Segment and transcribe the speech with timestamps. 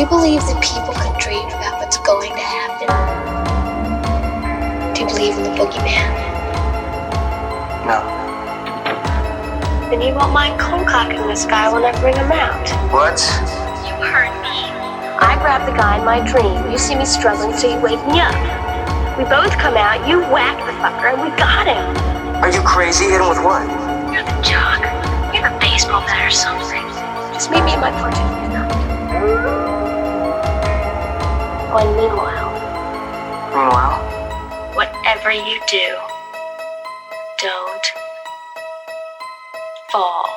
[0.00, 2.88] Do you believe that people can dream about what's going to happen?
[4.96, 6.08] Do you believe in the boogeyman?
[7.84, 8.00] No.
[9.92, 12.64] Then you won't mind cold cocking this guy when I bring him out.
[12.88, 13.20] What?
[13.84, 14.72] You heard me.
[15.20, 16.72] I grab the guy in my dream.
[16.72, 18.32] You see me struggling, so you wake me up.
[19.20, 21.84] We both come out, you whack the fucker, and we got him.
[22.40, 23.04] Are you crazy?
[23.04, 23.68] Hit him with what?
[24.08, 24.80] You're the jock.
[25.36, 26.88] You're the baseball bat or something.
[27.36, 29.59] Just meet me in my porch at midnight.
[31.72, 32.50] And meanwhile,
[33.50, 33.98] Meanwhile,
[34.76, 35.98] whatever you do,
[37.38, 37.86] don't
[39.90, 40.29] fall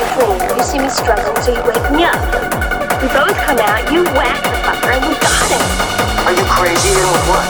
[0.00, 2.16] You see me struggling, so you wake me up.
[3.02, 5.60] We both come out, you whack the fucker, and we got him.
[6.26, 6.88] are you crazy?
[6.88, 7.49] Him with what?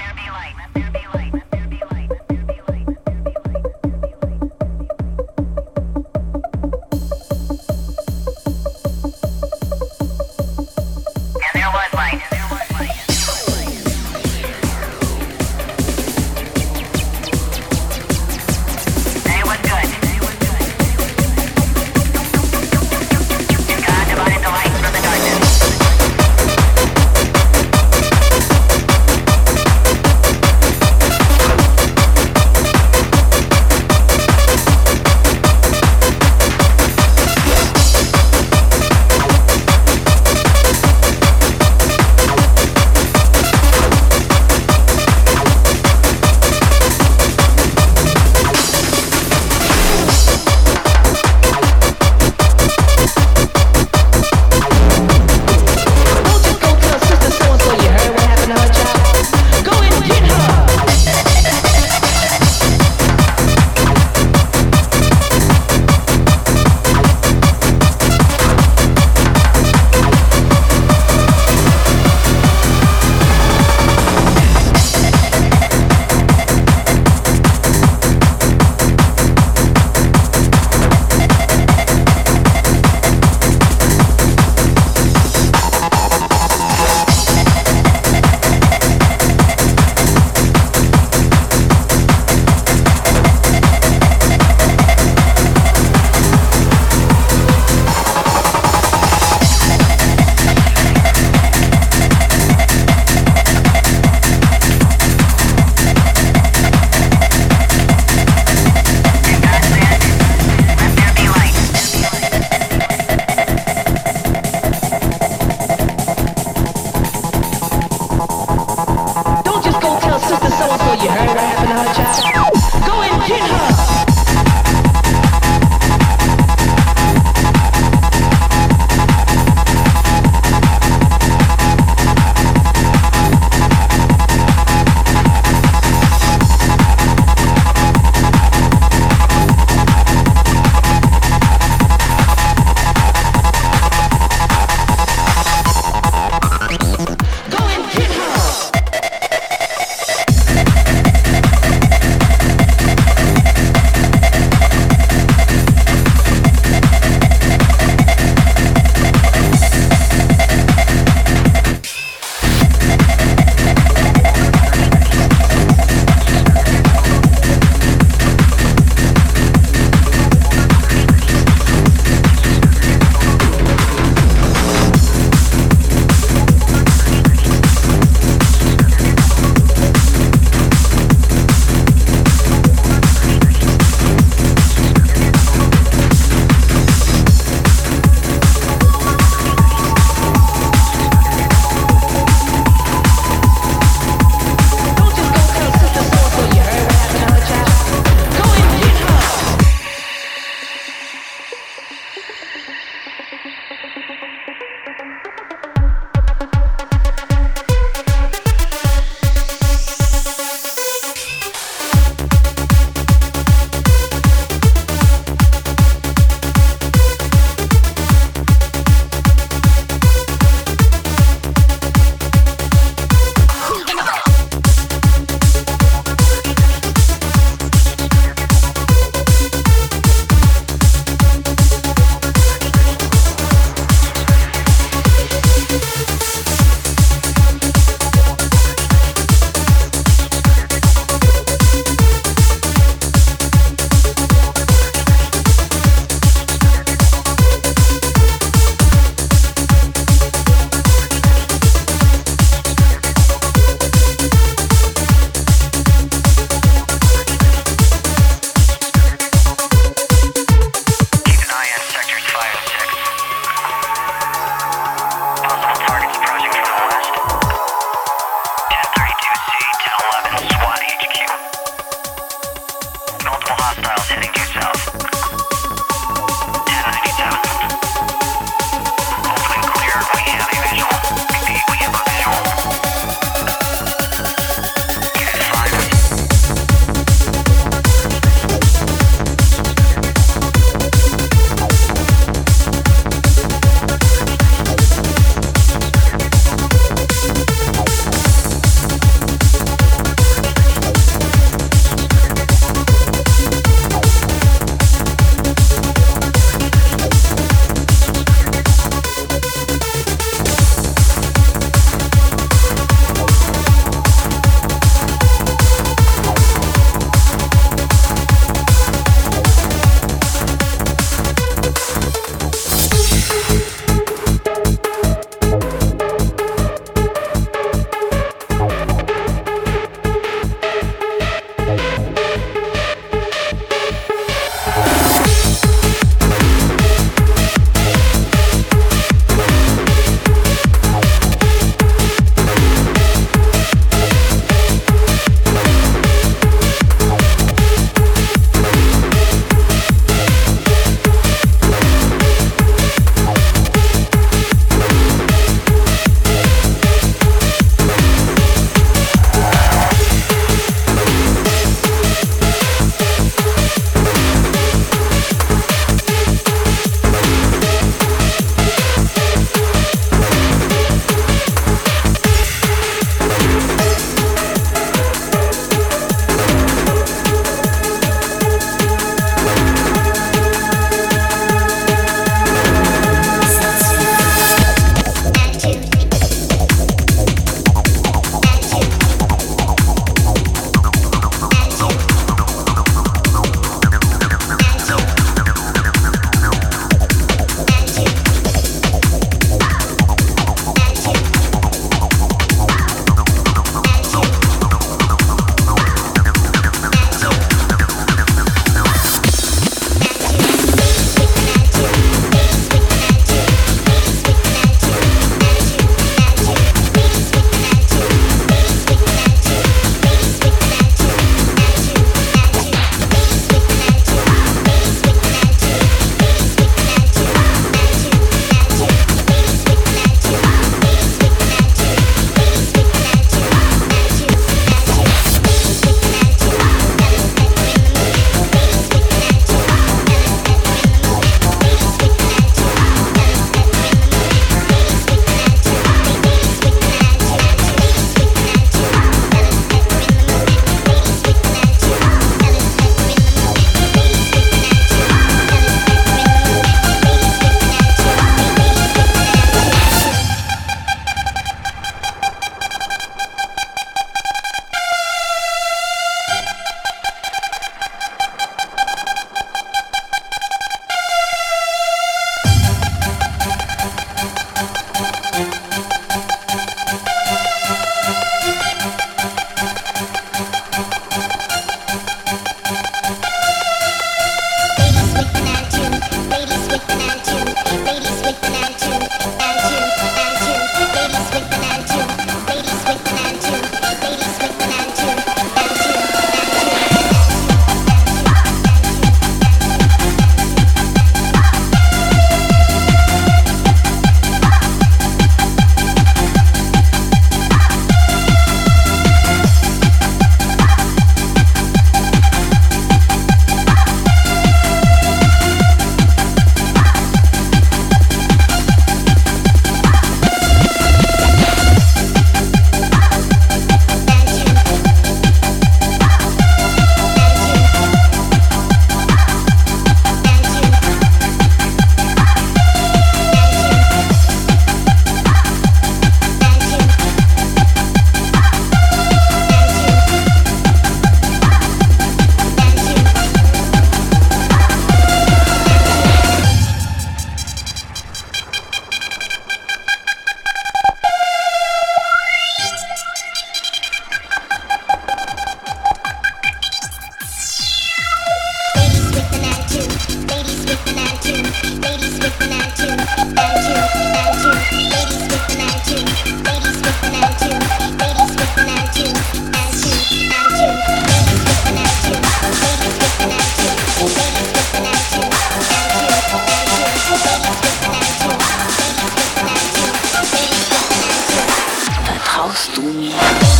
[583.11, 583.50] Bye.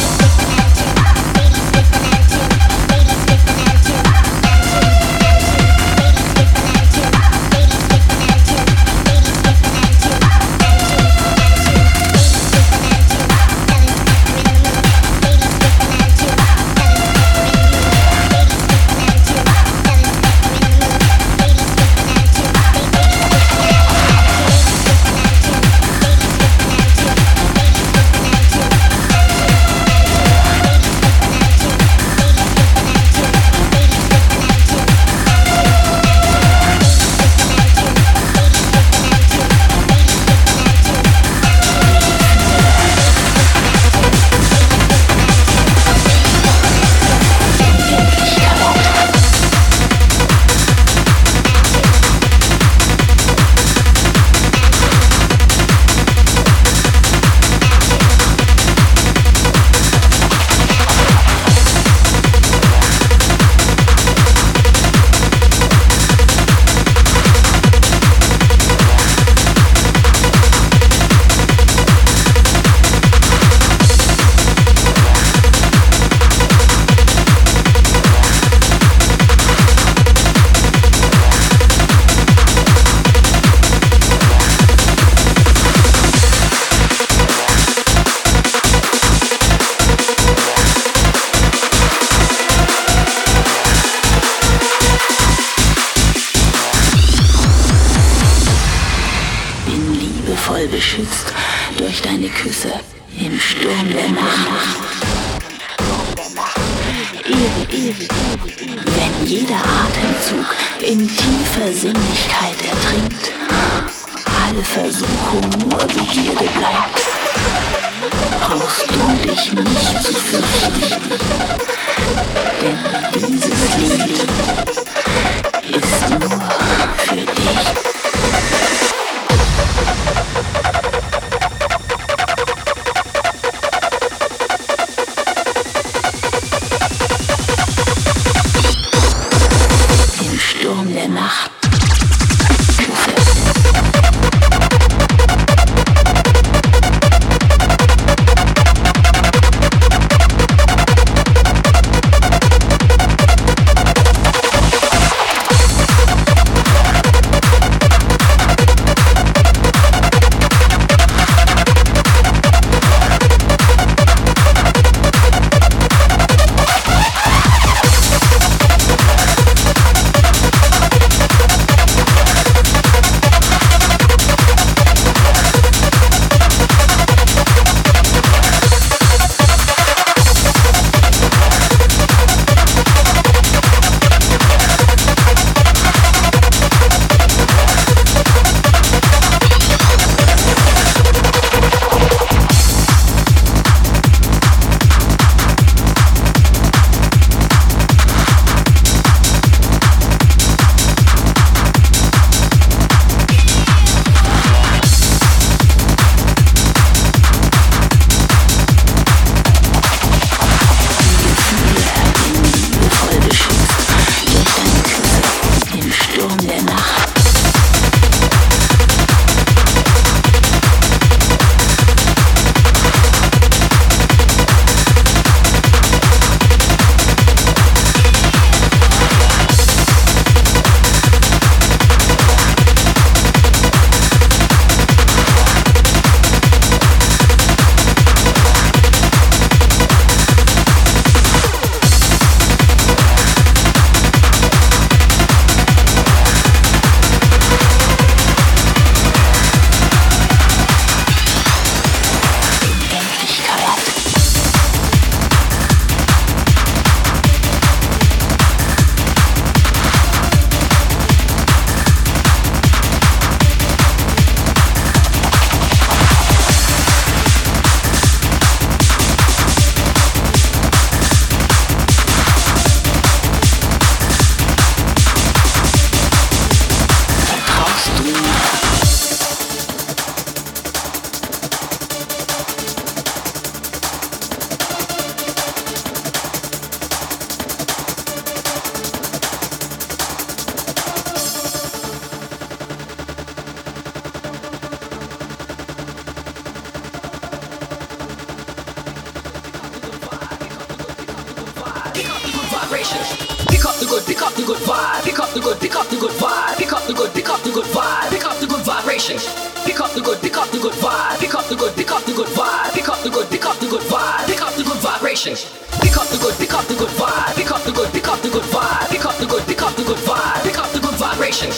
[302.82, 303.46] vibration.
[303.48, 305.04] Pick up the good, pick up the good vibe.
[305.04, 306.58] Pick up the good, pick up the good vibe.
[306.58, 308.10] Pick up the good, pick up the good vibe.
[308.10, 309.18] Pick up the good vibration.
[309.66, 311.20] Pick up the good, pick up the good vibe.
[311.20, 312.74] Pick up the good, pick up the good vibe.
[312.74, 314.26] Pick up the good, pick up the good vibe.
[314.26, 315.36] Pick up the good vibration.
[315.82, 317.36] Pick up the good, pick up the good vibe.
[317.36, 318.90] Pick up the good, pick up the good vibe.
[318.90, 320.42] Pick up the good, pick up the good vibe.
[320.42, 321.50] Pick up the good vibration.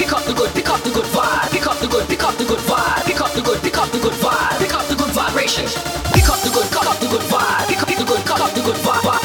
[0.00, 1.50] Pick up the good, pick up the good vibe.
[1.52, 3.04] Pick up the good, pick up the good vibe.
[3.04, 4.58] Pick up the good, pick up the good vibe.
[4.58, 5.66] Pick up the good vibration.
[6.16, 7.68] Pick up the good, Pick up the good vibe.
[7.68, 9.19] Pick up the good, Pick up the good vibe.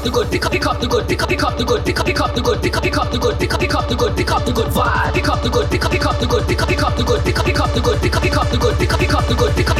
[0.00, 1.84] up the good, pick up, pick up the good, pick up, pick up the good,
[1.84, 3.74] pick up, pick up the good, pick up, pick up the good, pick up, pick
[3.74, 6.06] up the good, pick up the good vibe, pick up the good, pick up, pick
[6.06, 8.00] up the good, pick up, pick up the good, pick up, pick up the good,
[8.00, 9.76] pick up, pick up the good, pick up, pick up the good, pick up, good,
[9.76, 9.79] pick